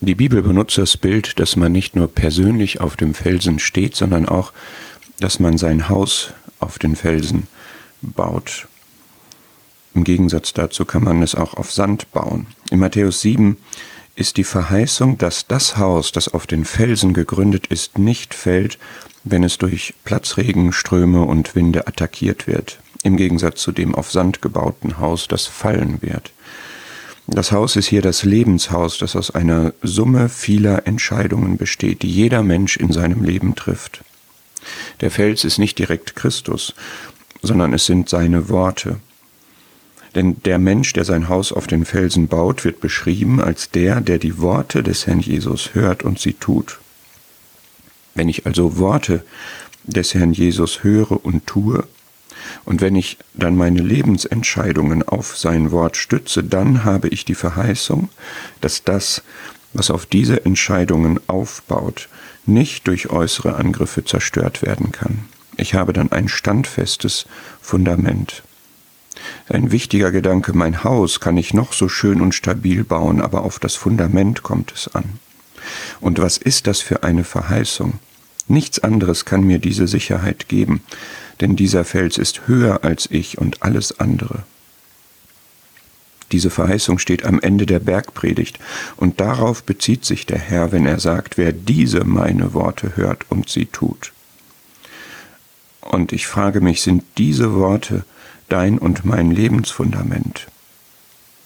[0.00, 4.28] Die Bibel benutzt das Bild, dass man nicht nur persönlich auf dem Felsen steht, sondern
[4.28, 4.52] auch,
[5.18, 7.48] dass man sein Haus auf den Felsen
[8.00, 8.68] baut.
[9.94, 12.46] Im Gegensatz dazu kann man es auch auf Sand bauen.
[12.70, 13.56] In Matthäus 7
[14.14, 18.78] ist die Verheißung, dass das Haus, das auf den Felsen gegründet ist, nicht fällt,
[19.24, 24.42] wenn es durch Platzregen, Ströme und Winde attackiert wird, im Gegensatz zu dem auf Sand
[24.42, 26.32] gebauten Haus, das fallen wird.
[27.30, 32.42] Das Haus ist hier das Lebenshaus, das aus einer Summe vieler Entscheidungen besteht, die jeder
[32.42, 34.02] Mensch in seinem Leben trifft.
[35.02, 36.74] Der Fels ist nicht direkt Christus,
[37.42, 38.96] sondern es sind seine Worte.
[40.14, 44.16] Denn der Mensch, der sein Haus auf den Felsen baut, wird beschrieben als der, der
[44.16, 46.78] die Worte des Herrn Jesus hört und sie tut.
[48.14, 49.22] Wenn ich also Worte
[49.84, 51.86] des Herrn Jesus höre und tue,
[52.64, 58.08] und wenn ich dann meine Lebensentscheidungen auf sein Wort stütze, dann habe ich die Verheißung,
[58.60, 59.22] dass das,
[59.72, 62.08] was auf diese Entscheidungen aufbaut,
[62.46, 65.26] nicht durch äußere Angriffe zerstört werden kann.
[65.56, 67.26] Ich habe dann ein standfestes
[67.60, 68.42] Fundament.
[69.48, 73.58] Ein wichtiger Gedanke, mein Haus kann ich noch so schön und stabil bauen, aber auf
[73.58, 75.18] das Fundament kommt es an.
[76.00, 77.98] Und was ist das für eine Verheißung?
[78.48, 80.80] Nichts anderes kann mir diese Sicherheit geben,
[81.40, 84.42] denn dieser Fels ist höher als ich und alles andere.
[86.32, 88.58] Diese Verheißung steht am Ende der Bergpredigt,
[88.96, 93.48] und darauf bezieht sich der Herr, wenn er sagt, wer diese meine Worte hört und
[93.48, 94.12] sie tut.
[95.80, 98.04] Und ich frage mich, sind diese Worte
[98.48, 100.48] dein und mein Lebensfundament?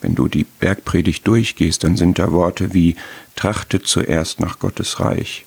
[0.00, 2.97] Wenn du die Bergpredigt durchgehst, dann sind da Worte wie
[3.36, 5.45] Trachte zuerst nach Gottes Reich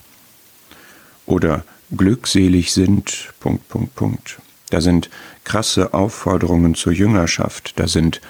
[1.26, 1.64] oder
[1.96, 4.38] glückselig sind, Punkt, Punkt, Punkt.
[4.70, 5.10] Da sind
[5.44, 8.22] krasse Aufforderungen zur Jüngerschaft, da sind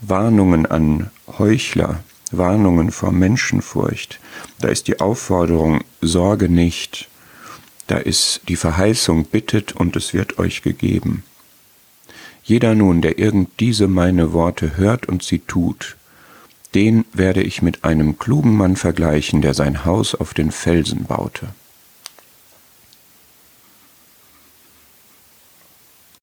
[0.00, 4.20] Warnungen an Heuchler, Warnungen vor Menschenfurcht,
[4.60, 7.08] da ist die Aufforderung, sorge nicht,
[7.86, 11.24] da ist die Verheißung, bittet und es wird euch gegeben.
[12.42, 15.96] Jeder nun, der irgend diese meine Worte hört und sie tut,
[16.74, 21.48] den werde ich mit einem klugen Mann vergleichen, der sein Haus auf den Felsen baute.